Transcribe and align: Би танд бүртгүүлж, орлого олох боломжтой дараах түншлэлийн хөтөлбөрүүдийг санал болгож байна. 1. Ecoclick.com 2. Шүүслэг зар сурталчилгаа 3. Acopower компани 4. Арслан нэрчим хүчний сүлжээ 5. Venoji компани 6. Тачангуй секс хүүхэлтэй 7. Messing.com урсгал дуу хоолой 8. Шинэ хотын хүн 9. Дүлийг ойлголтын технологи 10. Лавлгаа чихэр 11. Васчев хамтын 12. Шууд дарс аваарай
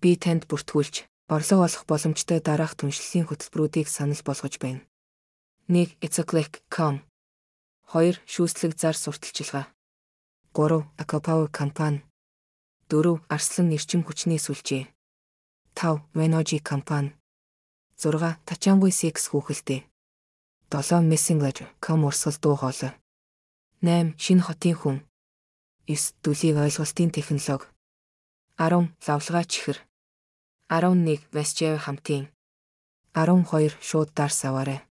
Би 0.00 0.14
танд 0.14 0.46
бүртгүүлж, 0.46 1.06
орлого 1.28 1.66
олох 1.66 1.84
боломжтой 1.90 2.40
дараах 2.40 2.78
түншлэлийн 2.78 3.26
хөтөлбөрүүдийг 3.26 3.88
санал 3.90 4.22
болгож 4.24 4.54
байна. 4.62 4.82
1. 5.68 5.98
Ecoclick.com 6.00 7.02
2. 7.92 8.20
Шүүслэг 8.24 8.72
зар 8.76 8.96
сурталчилгаа 8.96 9.66
3. 10.54 10.84
Acopower 11.02 11.48
компани 11.50 12.04
4. 12.88 13.20
Арслан 13.28 13.68
нэрчим 13.68 14.04
хүчний 14.04 14.40
сүлжээ 14.40 14.88
5. 15.74 16.04
Venoji 16.16 16.60
компани 16.60 17.12
6. 17.96 18.38
Тачангуй 18.48 18.92
секс 18.92 19.28
хүүхэлтэй 19.28 19.84
7. 20.68 21.04
Messing.com 21.10 22.04
урсгал 22.04 22.36
дуу 22.40 22.56
хоолой 22.56 22.92
8. 23.80 24.16
Шинэ 24.16 24.44
хотын 24.44 24.76
хүн 24.76 24.96
9. 25.88 26.16
Дүлийг 26.22 26.56
ойлголтын 26.64 27.10
технологи 27.12 27.68
10. 28.56 28.92
Лавлгаа 29.04 29.44
чихэр 29.44 29.87
11. 30.70 31.20
Васчев 31.32 31.80
хамтын 31.80 32.28
12. 33.14 33.72
Шууд 33.80 34.08
дарс 34.14 34.44
аваарай 34.44 34.87